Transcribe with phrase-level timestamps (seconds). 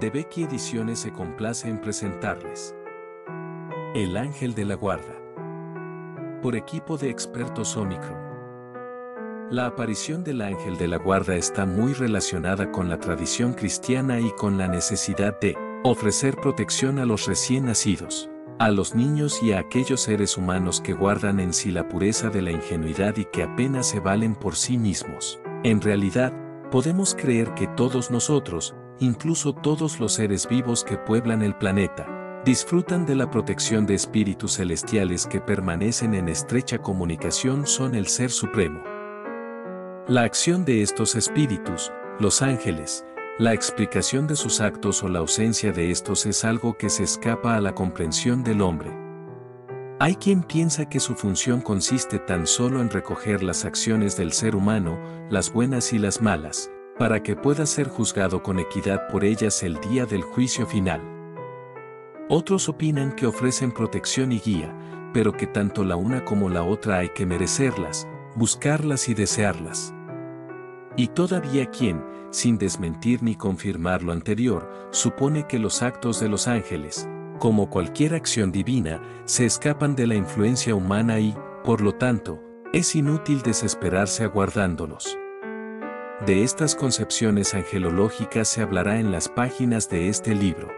[0.00, 2.74] de Becky Ediciones se complace en presentarles
[3.94, 5.16] El Ángel de la Guarda
[6.40, 8.16] por equipo de expertos Omicron.
[9.50, 14.30] La aparición del ángel de la guarda está muy relacionada con la tradición cristiana y
[14.32, 18.30] con la necesidad de ofrecer protección a los recién nacidos,
[18.60, 22.42] a los niños y a aquellos seres humanos que guardan en sí la pureza de
[22.42, 25.40] la ingenuidad y que apenas se valen por sí mismos.
[25.64, 26.32] En realidad,
[26.70, 33.06] podemos creer que todos nosotros, incluso todos los seres vivos que pueblan el planeta, disfrutan
[33.06, 38.82] de la protección de espíritus celestiales que permanecen en estrecha comunicación son el Ser Supremo.
[40.06, 43.04] La acción de estos espíritus, los ángeles,
[43.38, 47.56] la explicación de sus actos o la ausencia de estos es algo que se escapa
[47.56, 48.90] a la comprensión del hombre.
[50.00, 54.56] Hay quien piensa que su función consiste tan solo en recoger las acciones del ser
[54.56, 59.62] humano, las buenas y las malas, para que pueda ser juzgado con equidad por ellas
[59.62, 61.00] el día del juicio final.
[62.28, 64.76] Otros opinan que ofrecen protección y guía,
[65.14, 69.94] pero que tanto la una como la otra hay que merecerlas, buscarlas y desearlas.
[70.96, 76.48] Y todavía quien, sin desmentir ni confirmar lo anterior, supone que los actos de los
[76.48, 82.42] ángeles, como cualquier acción divina, se escapan de la influencia humana y, por lo tanto,
[82.72, 85.16] es inútil desesperarse aguardándolos.
[86.26, 90.68] De estas concepciones angelológicas se hablará en las páginas de este libro.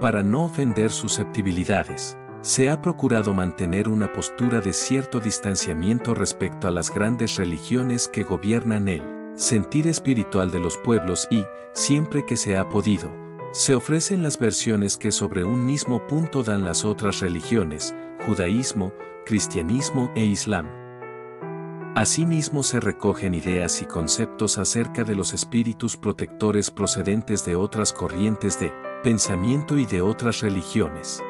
[0.00, 6.70] Para no ofender susceptibilidades, se ha procurado mantener una postura de cierto distanciamiento respecto a
[6.70, 9.02] las grandes religiones que gobiernan el
[9.34, 13.10] sentir espiritual de los pueblos y, siempre que se ha podido,
[13.52, 18.94] se ofrecen las versiones que sobre un mismo punto dan las otras religiones, judaísmo,
[19.26, 20.83] cristianismo e islam.
[21.94, 28.58] Asimismo se recogen ideas y conceptos acerca de los espíritus protectores procedentes de otras corrientes
[28.58, 28.72] de
[29.04, 31.22] pensamiento y de otras religiones.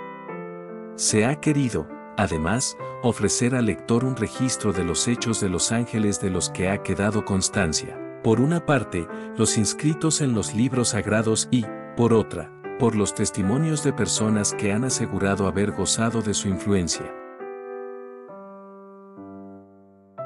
[0.96, 1.86] Se ha querido,
[2.16, 6.70] además, ofrecer al lector un registro de los hechos de los ángeles de los que
[6.70, 8.00] ha quedado constancia.
[8.22, 13.84] Por una parte, los inscritos en los libros sagrados y, por otra, por los testimonios
[13.84, 17.23] de personas que han asegurado haber gozado de su influencia.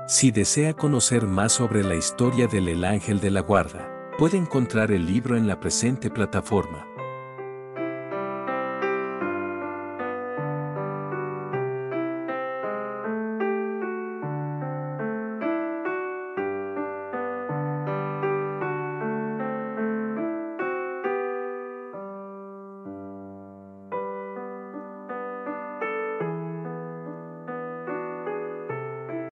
[0.08, 4.90] Si desea conocer más sobre la historia del El Ángel de la Guarda, puede encontrar
[4.90, 6.87] el libro en la presente plataforma.